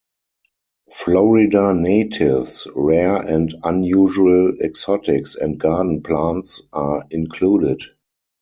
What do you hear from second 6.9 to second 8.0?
included.